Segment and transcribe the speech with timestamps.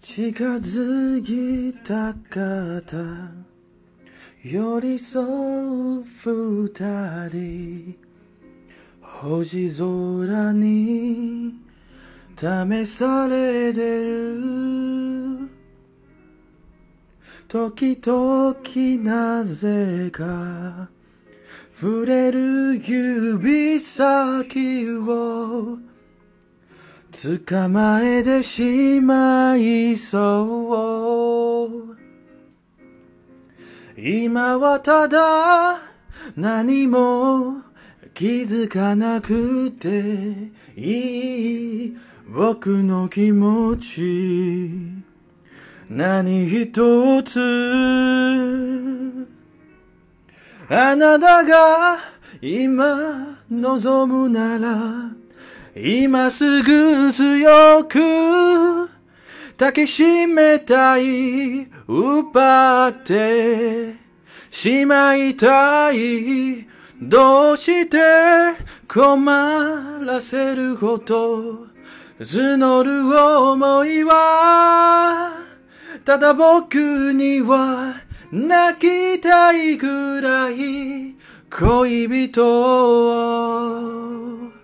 [0.00, 2.96] 近づいた方
[4.44, 7.98] 寄り添う二人。
[9.00, 11.54] 星空に
[12.36, 15.50] 試されてる。
[17.48, 18.54] 時々
[19.02, 20.90] なぜか
[21.74, 25.78] 触れる指先を
[27.12, 31.96] 捕まえてしまいそう。
[33.96, 35.80] 今はただ
[36.36, 37.62] 何も
[38.14, 41.96] 気づかなくていい。
[42.28, 44.70] 僕の気持ち。
[45.88, 47.40] 何一つ。
[50.70, 51.98] あなたが
[52.42, 55.17] 今望むなら
[55.80, 58.88] 今すぐ強く
[59.56, 63.94] 抱きしめたい奪って
[64.50, 66.66] しまいたい
[67.00, 67.96] どうして
[68.88, 69.24] 困
[70.04, 71.68] らせるほど
[72.18, 75.30] 募る思いは
[76.04, 77.94] ただ僕には
[78.32, 81.14] 泣きたいくらい
[81.48, 82.44] 恋人
[84.54, 84.57] を。